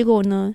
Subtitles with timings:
[0.00, 0.54] 结果呢，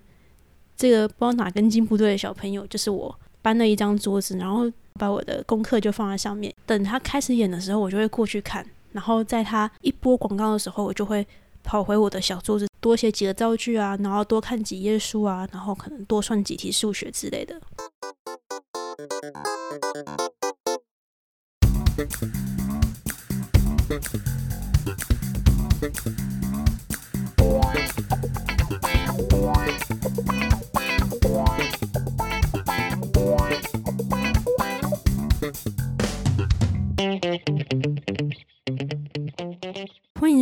[0.76, 6.52] 这个不知道哪根筋不对的小朋友，就是我搬了一张桌子，然后把我的功课就放在上面。
[6.66, 8.66] 等他开始演的时候，我就会过去看。
[8.92, 11.24] 然后在他一播广告的时候，我就会
[11.62, 17.62] 跑回我的小桌子，多写几个造句啊，然后多看几页书啊，然后可能多算几题数学之类的。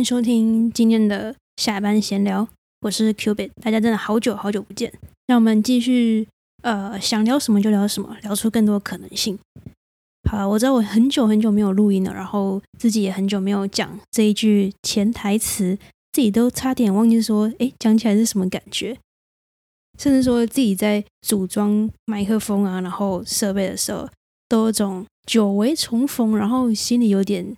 [0.04, 2.46] 收听今天的下班闲聊，
[2.82, 4.92] 我是 Cubit，大家真的好久好久不见，
[5.26, 6.28] 让我们继续
[6.62, 9.38] 呃想聊什么就聊什么，聊出更多可能性。
[10.30, 15.78] 好，我知道我很久很久没有录音了，然后自己也很久没有讲这一句潜台词，
[16.12, 18.98] 自己都差点忘记说，诶，讲起来是什么感觉？
[19.98, 24.06] 甚至说自己在组装麦克风啊，然后设备的时候，
[24.50, 27.56] 都有种久违重逢，然后心里有点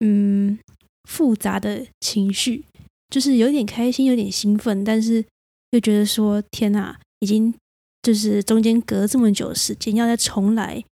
[0.00, 0.58] 嗯
[1.08, 2.64] 复杂的情绪，
[3.10, 5.24] 就是有点开心，有点兴奋，但是
[5.70, 7.52] 又觉得说，天哪，已经
[8.02, 10.84] 就是中间隔这么久时间，要再重来。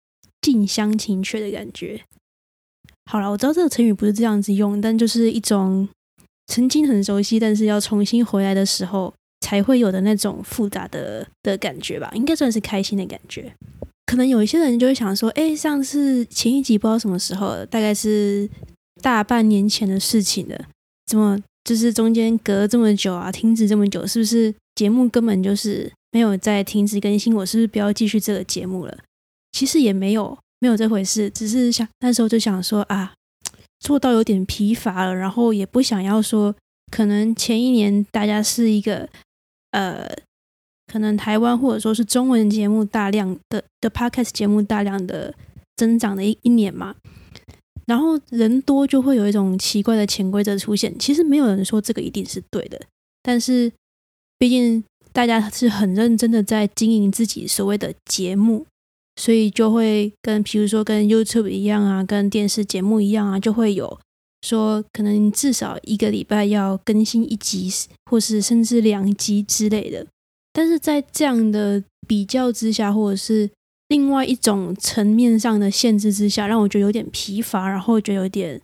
[0.42, 2.02] 近乡情怯的感觉。
[3.12, 5.88] 好了，我知道这个成语不是这样子用，但就是一种
[6.48, 13.54] 曾经很熟悉，但是要重新回来的时候才会有的那种复杂的的感觉吧，应该算是开心的感觉。
[14.06, 18.50] 可能有一些人就会想说，哎，上次前一集不知道什么时候，大概是
[19.02, 20.66] 大半年前的事情了，
[21.06, 27.36] 怎么就是中间隔这么久啊，停止这么久，是不是节目根本就是没有在停止更新？
[27.36, 28.98] 我是不是不要继续这个节目了？
[29.52, 33.14] 其实也没有没有这回事，只是想那时候就想说啊，
[33.80, 36.56] 做到有点疲乏了，然后也不想要说，
[36.92, 39.10] 可能前一年大家是一个
[39.72, 40.08] 呃，
[40.88, 45.34] 可能台湾或者说是中文节目大量的的 podcast 节目大量的
[45.76, 46.96] 增长的一一年嘛，
[47.90, 50.98] 然后人多就会有一种奇怪的潜规则出现。
[51.00, 52.80] 其实没有人说这个一定是对的，
[53.24, 53.72] 但是
[54.38, 58.66] 毕竟大家是很认真的在经营自己所谓的节目。
[59.16, 64.00] 所以就会跟，比如说跟 YouTube 一样啊，跟电视节目一样啊，就会有
[64.44, 67.70] 说可能至少一个礼拜要更新一集，
[68.10, 70.08] 或是甚至两集之类的。
[70.54, 73.50] 但是在这样的比较之下，或者是
[73.90, 78.62] 另外一种层面上的限制之下，让我觉得有点疲乏，然后觉得有点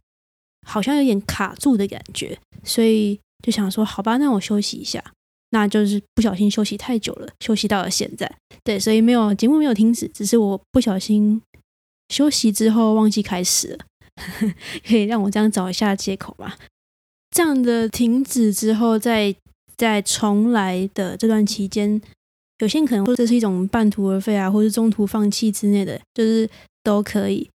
[0.66, 5.03] 好像有点卡住的感觉，所以就想说，好吧，那我休息一下。
[5.52, 8.30] 那就是不小心休息太久了，休息到了现在，
[8.63, 11.42] 对，所以没有节目没有停止，只是我不小心
[12.09, 13.86] 休息之后忘记开始了，
[14.86, 16.56] 可以让我这样找一下借口吗？
[17.31, 19.34] 这样的停止之后再
[19.78, 22.02] 再重来的这段期间，
[22.60, 26.50] 有些人可能说这是一种半途而废啊，或是中途放弃之类的，就是
[26.84, 27.50] 都可以。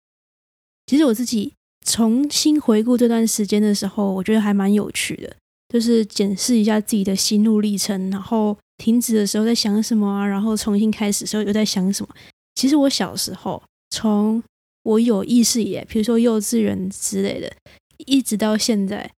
[0.86, 1.52] 其实我自己
[1.86, 5.36] 重新回顾这段时间的时候，我觉得还蛮有趣的。
[5.72, 12.12] 就是检视一下自己的心路历程，然后停止的时候在想什么啊，然后重新开始的时候又在想什么。
[12.56, 14.42] 其实我小时候，从
[14.82, 17.50] 我有意识以来，比如说幼稚园之类的，
[17.98, 19.08] 一直到现在，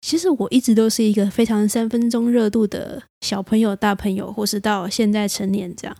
[0.00, 5.96] 其实我一直都是一个非常三分钟热度的小朋友、大朋友，或是到现在成年这样。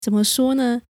[0.00, 0.82] 怎么说呢？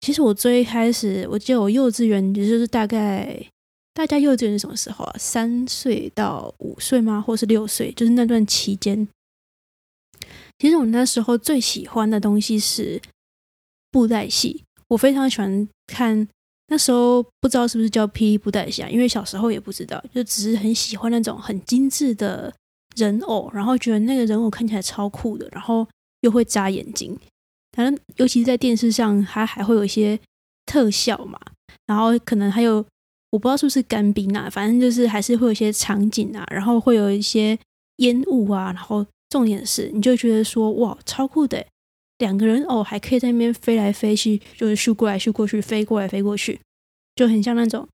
[0.00, 3.46] 其实我最开始，我记得我幼稚园，也就是大概。
[3.92, 5.14] 大家幼稚园是什么时候啊？
[5.18, 7.20] 三岁到五岁吗？
[7.20, 7.92] 或是六岁？
[7.92, 9.08] 就是那段期间。
[10.58, 13.00] 其实我那时候最喜欢的东西是
[13.90, 16.28] 布袋戏，我非常喜欢看。
[16.70, 18.88] 那时候不知道是不是叫霹雳布袋侠？
[18.88, 22.50] 因为小时候也不知道，就只是很喜欢那种很精致的
[22.96, 25.86] 人偶，然后觉得那个人偶看起来超酷的，然后
[26.22, 27.18] 又会眨眼睛。
[27.76, 30.18] 反正尤其是在电视上，它还会有一些
[30.64, 31.38] 特效嘛，
[31.86, 32.82] 然后可能还有。
[33.32, 37.56] 我不知道是不是干冰啊，反正就是还是会有一些场景啊，然后会有一些
[37.98, 41.64] 烟雾啊，然后重点是，你就觉得说哇，超酷的，
[42.20, 46.60] 两个人哦，还可以在那边飞来飞去，就是咻过来咻过去，飞过来飞过去，
[47.16, 47.88] 就很像那种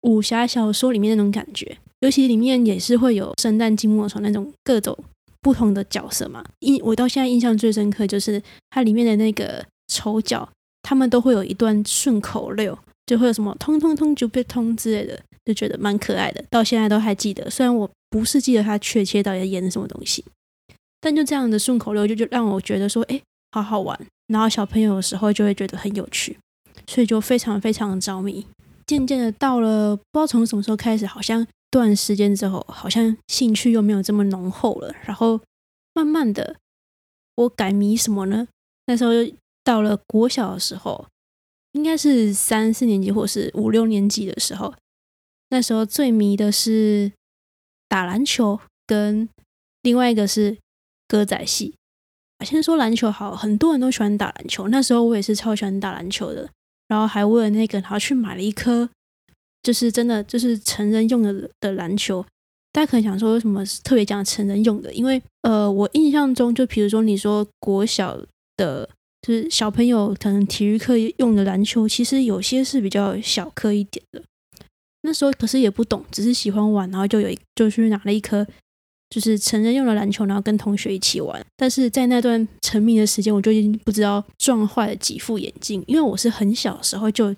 [0.00, 1.76] 武侠小说里面那种感觉。
[2.00, 4.96] 尤其里面也是会有圣诞、金木时候那种各种
[5.42, 6.42] 不同的角色嘛。
[6.60, 10.48] 印我到现在印象最深刻就是它里面的那个丑角，
[10.82, 12.78] 他们都会有一段顺口溜。
[13.04, 17.50] 就会有什么通通通就被通之类的，就觉得蛮可爱的，到现在都还记得。
[17.50, 20.24] 虽然我不是记得他确切到底演的什么东西，
[21.00, 23.20] 但就这样的顺口溜就就让我觉得说，哎，
[23.52, 23.98] 好好玩。
[24.26, 26.38] 然后小朋友的时候就会觉得很有趣，
[26.86, 28.46] 所以就非常非常着迷。
[28.86, 34.94] 渐渐的到了不知道从什么时候开始，好像段时间之后，好像兴趣又没有这么浓厚了。
[35.04, 35.40] 然后
[35.94, 36.56] 慢慢的
[37.36, 38.48] 我改迷什么呢？
[38.86, 39.12] 那时候
[39.62, 41.06] 到了国小的时候，
[41.72, 44.74] 应该是三四年级或是五六年级的时候，
[45.50, 47.12] 那时候最迷的是
[47.88, 49.28] 打篮球，跟
[49.82, 50.58] 另外一个是
[51.06, 51.74] 歌仔戏。
[52.42, 54.68] 先说篮球好，很多人都喜欢打篮球。
[54.68, 56.48] 那时候我也是超喜欢打篮球的，
[56.88, 58.88] 然后还为了那个，然后去买了一颗，
[59.62, 62.24] 就是真的就是成人用的的篮球。
[62.72, 64.92] 大家可能想说，什么特别讲成人用的？
[64.94, 68.18] 因为呃，我印象中，就比如说你说国小
[68.56, 68.88] 的，
[69.20, 74.22] 就是小朋友可能体育课用的篮球，其实有些是比较小颗一点的。
[75.02, 78.46] 那时候可是也不懂，只是喜欢玩，然后就有一就去拿了一颗。
[79.12, 81.44] 就是成人用的篮球，然后跟同学一起玩。
[81.54, 85.84] 但是在那段沉迷的时间，我就已经不知道撞坏了几副眼镜。
[85.86, 87.36] 因为我是很小的时候就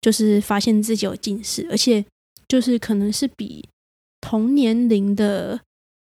[0.00, 2.04] 就是发现自己有近视，而且
[2.46, 3.68] 就是可能是比
[4.20, 5.60] 同年龄的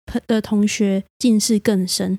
[0.06, 2.18] 朋的同学近视更深。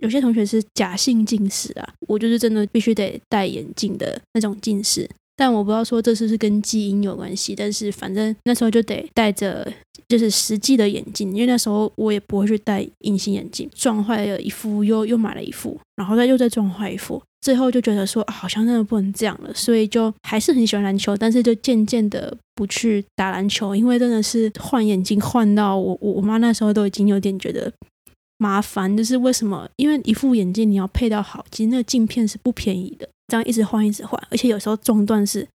[0.00, 5.08] 有些同学是假性近视啊，我就是真的必须得戴眼镜的那种近视。
[5.38, 9.72] 但我不知道说这是不是跟基因有关系，但是反正那时候就得戴着
[10.08, 27.72] 就是实际的眼镜，因为那时候我也不会去戴隐形眼镜，撞坏了一副又又买了一副，然后再又再撞坏一副，最后就觉得说好像真的不能这样了，所以就还是很喜欢篮球，但是就渐渐的不去打篮球，因为真的是换眼镜换到我我我妈那时候都已经有点觉得
[28.38, 29.68] 麻烦，就是为什么？
[29.76, 33.08] 因为一副眼镜你要配到好，其实那个镜片是不便宜的。
[33.28, 35.46] 这样一直换一直换，而且有时候中断是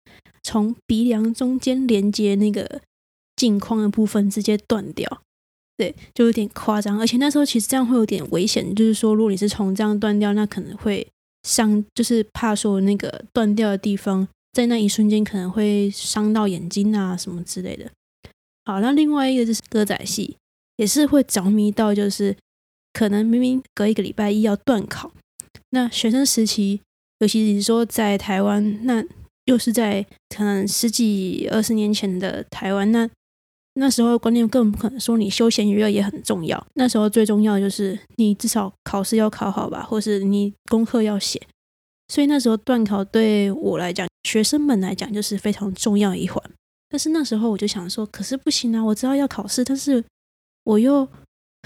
[0.44, 2.82] 从鼻梁中间连接那个
[3.36, 5.22] 镜框的部分直接断掉，
[5.76, 7.00] 对，就有点夸张。
[7.00, 11.06] 而且那时候其实这样会有点危险，就是说如果你是从这样断掉，那可能会
[11.42, 17.90] 伤，就是怕说那个断掉的地方在那一瞬间可能会伤到眼睛啊什么之类的。
[18.66, 20.38] 好，那另外一个就是歌仔戏，
[20.78, 22.38] 也是会着迷到，就是
[22.94, 25.12] 可能明明隔一个礼拜一要断考，
[25.72, 26.82] 那学生时期。
[27.24, 29.02] 尤其是说在台湾，那
[29.46, 30.06] 又是在
[30.36, 33.10] 可能十几二十年前的台湾，那
[33.76, 36.68] 那时候观念更不可能说你休闲娱乐也很重要。
[36.74, 41.42] 那时候最重要的就是你至少考试要考好吧，或是你功课要写。
[42.10, 46.44] 所以那时候断考对我来讲，学生们来讲就是非常重要一环。
[46.90, 48.84] 但是那时候我就想说，可是不行啊！
[48.84, 50.04] 我知道要考试，但是
[50.66, 51.08] 我又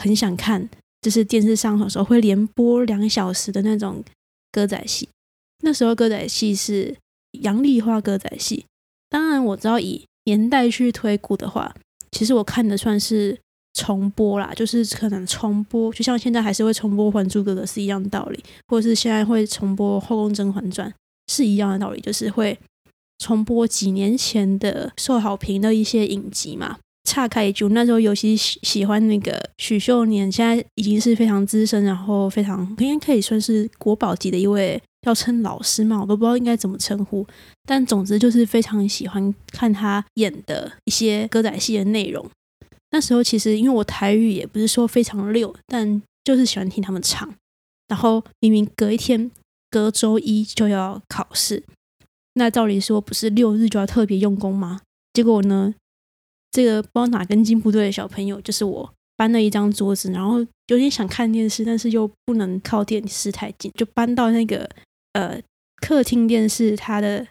[0.01, 0.69] 很想看，
[1.01, 4.04] 就是电视上有时候会连播两小时的那种
[4.51, 5.09] 歌仔戏。
[5.63, 6.95] 那时候歌仔戏是
[7.42, 8.65] 杨丽花歌仔戏，
[9.09, 11.74] 当然我知道以年代去推估的话，
[12.12, 13.38] 其实我看的算是
[13.74, 20.89] 重播啦，就是可能重播，就像现在还是会重播《还珠格格》是一样道理，或者是现在会重播《后宫甄嬛传》
[21.33, 22.57] 是一样的道理，就是会
[23.18, 26.77] 重播几年前的受好评的一些影集嘛。
[27.07, 34.81] 岔开一句，那时候尤其喜喜欢那个许秀年，现在已经是非常资深，然后非常应该可以算是国宝级的一位。
[35.07, 37.25] 要称老师嘛，我都不知道应该怎么称呼。
[37.65, 42.25] 但总之就是非常喜欢看他演的一些歌仔戏的内容。
[42.92, 47.33] 那时候其实因为我台语也不是说非常溜，但就是喜欢听他们唱。
[47.88, 49.31] 然后明明隔一天
[49.69, 51.63] 隔周一就要考试，
[52.33, 54.81] 那照理说不是六日就要特别用功吗？
[55.13, 55.74] 结果呢，
[56.51, 64.69] 这个不知道哪根筋不对的小朋友，就是我搬了一张桌子，然后有点想看电视，但是又不能靠电视太近，就搬到那个。
[65.18, 65.42] 呃，
[65.81, 67.26] 客厅电视它的，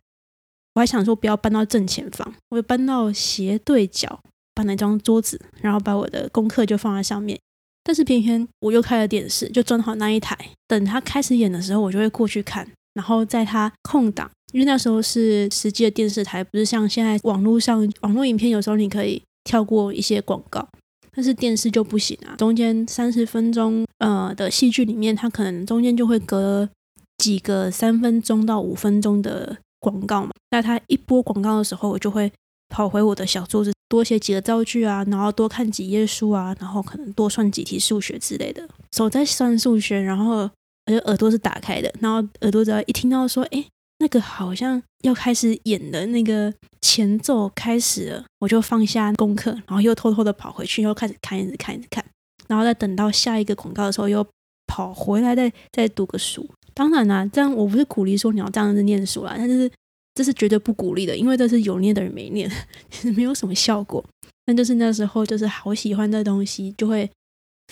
[0.75, 4.21] 我还想说不要搬到正前方，我就搬到斜对角，
[4.53, 7.39] 搬了一张桌子，然后把我的功课就放在上面。
[7.85, 10.37] 但是偏偏我又开了电视，就装好那一台。
[10.67, 12.69] 等他开始演的时候，我就会过去看。
[12.95, 20.69] 然后在他空档，因为那时候是实际的电视台，不是像现在网络上网络影片，有时候你可以跳过一些广告，
[21.15, 22.35] 但是电视就不行啊。
[22.37, 26.69] 中间三十分钟呃的戏剧里面，它可能中间就会隔。
[27.19, 32.31] 几个三分钟到五分钟的广告嘛，那他一播广告的时候，我就会
[32.69, 38.69] 跑回我的小桌子，多写几个造句啊，然后多看几页书啊，然后可能多算几题数学之类的。
[38.93, 40.49] 手在算数学，然后
[40.87, 43.65] 我就耳朵是打开的，然后耳朵只要一听到说，哎，
[43.99, 52.05] 那个好像要开始演的那个前奏开始了，我就放下功课，然后又偷偷的跑回去，又开始看，一直看，一直看，
[52.49, 54.27] 然后再等到下一个广告的时候，又
[54.67, 56.49] 跑回来，再再读个书。
[56.77, 59.71] 当然啦，这样我不是鼓励说你要这样子念书啦，但是
[60.15, 62.51] 这是绝对不鼓励的，因为这是有念的人没念，
[62.91, 64.05] 其 实没有什么效果。
[64.45, 67.11] 但就是那时候就是好喜欢的东西，就会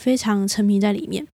[0.00, 1.26] 非常沉迷在里面。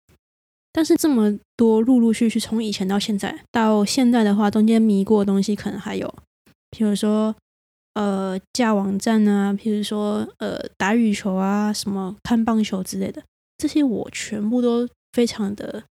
[0.72, 6.12] 但是这么多陆陆续续从以前到现在，到现在的话，中间迷过的东西可能还有，
[6.70, 7.32] 比如说
[7.94, 13.22] 呃架网站啊，譬如说呃打羽球啊，什么看棒球之类的，
[13.58, 15.84] 这些我全部都非常的。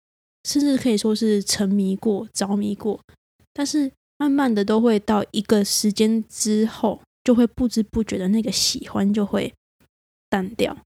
[0.43, 2.99] 甚至可以说是沉迷过、着迷过，
[3.53, 9.53] 但是慢慢的都会到一个时间之后，就会不知不觉的那个喜欢就会
[10.29, 10.77] 淡掉。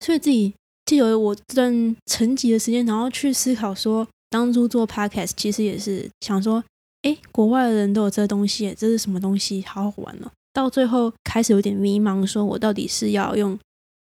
[0.00, 0.54] 所以自己
[0.86, 6.62] 借由我这段沉寂的时间，然后去思考说，当初做 podcast 其实也是想说，
[7.02, 9.62] 哎，国外的人都有这东西，这是什么东西？
[9.62, 10.30] 好好玩哦！
[10.52, 13.58] 到最后开始有点迷茫，说我到底是要用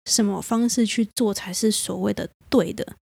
[0.04, 2.94] 什么方式去做才是所谓的对的？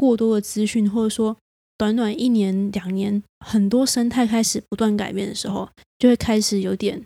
[0.00, 1.36] 过多的资讯，或者说
[1.76, 7.04] 短短一年两年，很多生态开始不断改变的时候，就会开始有点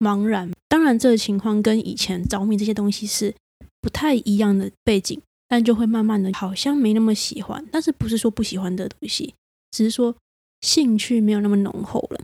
[0.00, 0.50] 茫然。
[0.68, 3.32] 当然，这个情况跟以前着迷这些东西是
[3.80, 7.64] 不太一样的背景，但就会慢慢的好像没那么喜欢。
[7.70, 9.32] 但是不是说不喜欢的东西，
[9.70, 10.16] 只是说
[10.62, 12.20] 兴趣没有那么浓厚了，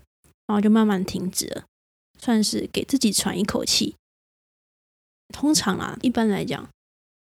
[0.48, 1.66] 然后就慢慢停止了，
[2.18, 3.94] 算是给自己喘一口气。
[5.32, 6.68] 通常啊，一般来讲。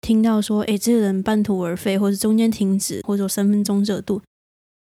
[0.06, 4.22] 听到说，哎，这个人半途而废，或者中间停止，或者说三分钟热度，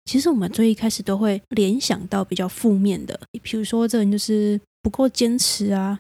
[0.06, 6.00] 其实我们最一开始都会联想到比较负面的，比如说这人就是不够坚持啊。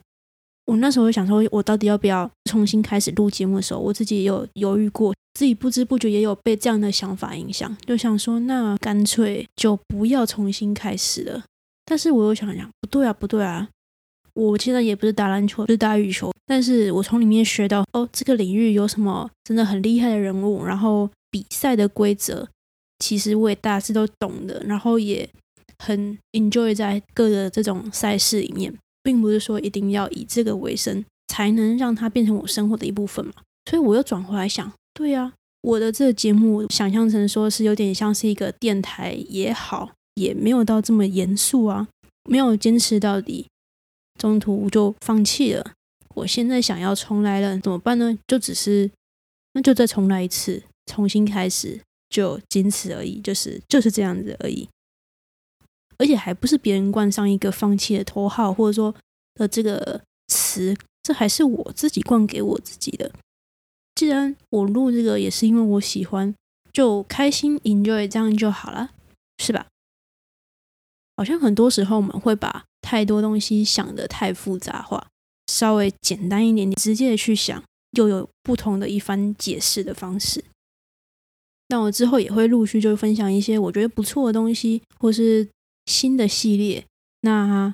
[0.65, 11.43] 我那时候想说，我到底要不要重新开始录节目的时候，我自己也有犹豫过，自己不知不觉也有被这样的想法影响，就想说，那干脆就不要重新开始了。
[11.85, 13.69] 但是我又想想，不对啊，不对啊。
[14.33, 22.47] 我现在也不是打篮球，就是打羽球，但是我从里面学到哦，这个领域有什么真的很厉害的人物，然后比赛的规则，
[22.99, 25.29] 其实我也大致都懂的，然后也
[25.77, 28.73] 很 enjoy 在各个这种赛事里面，
[29.03, 33.33] 并不是说一定要以这个为生，才能让它变成我生活的一部分嘛。
[33.69, 41.87] 所以我又转回来想，对呀，我的这个节目想象成说是有点像是一个电台也好，也没有到这么严肃啊，
[42.29, 43.45] 没有坚持到底。
[44.19, 45.71] 中途就放弃了。
[46.15, 48.17] 我现在想要重来了，怎么办呢？
[48.27, 48.89] 就只是，
[49.53, 54.69] 那就再重来一次，重新开始，就仅此而已，就是就是这样子而已。
[55.97, 58.93] 而且还不是别人冠上一个放弃的头号，或者说
[59.35, 63.11] 的这个词，这还是我自己冠给我自己的。
[63.95, 66.33] 既然我录这个也是因为我喜欢，
[66.71, 68.91] 就开心 enjoy 这样就好了，
[69.37, 69.67] 是吧？
[71.15, 72.65] 好像很多时候我们会把。
[72.93, 75.07] 太多东西想的太复杂化，
[75.47, 77.63] 稍微简单一点点，直接去想，
[77.97, 80.43] 又有不同的一番解释的方式。
[81.69, 85.49] 那我之后也会陆续就分享一些我觉得不错的东西，或是
[85.87, 86.85] 新的系列。
[87.21, 87.73] 那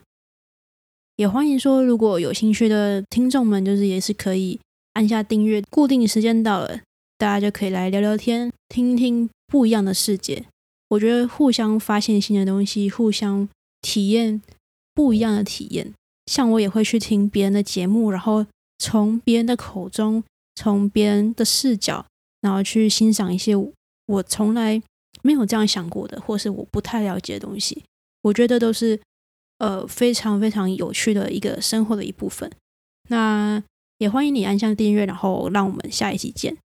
[1.18, 4.58] 也欢迎说，如果有兴趣的听众们，就是也是可以
[4.94, 6.80] 按下订阅，固定时间到了，
[7.18, 10.46] 大家就可以来聊聊天，听听不一样的世界。
[10.88, 13.50] 我觉得互相发现新的东西，互相
[13.82, 14.42] 体验。
[15.00, 15.94] 不一样的体验。
[16.26, 18.46] 像我也会去听别人的节目然后
[18.80, 20.22] 从别人的口中
[20.56, 22.06] 从别人的视角
[22.42, 23.56] 然后去欣赏一些
[24.08, 24.82] 我从来
[25.22, 27.82] 没有这样想过的或是我不太了解的东西。
[28.24, 29.00] 我觉得都是
[29.60, 32.52] 呃非常非常有趣的一个生活的一部分。
[33.08, 33.64] 那
[34.00, 36.58] 也欢迎你按下订阅然后让我们下一期见。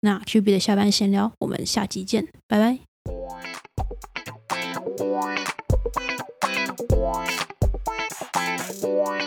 [0.00, 2.78] 那去别的下班闲聊我们下期见拜拜。
[9.02, 9.26] Bye.